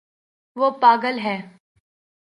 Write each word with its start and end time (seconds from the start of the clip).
وہ 0.55 0.69
پاگل 0.81 1.19
ہے 1.19 1.37